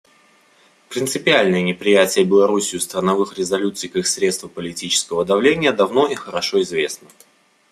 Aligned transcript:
Принципиальное 0.89 1.61
неприятие 1.61 2.25
Беларусью 2.25 2.79
страновых 2.81 3.37
резолюций 3.37 3.87
как 3.87 4.07
средства 4.07 4.47
политического 4.47 5.23
давления 5.25 5.73
давно 5.73 6.07
и 6.07 6.15
хорошо 6.15 6.59
известно. 6.63 7.07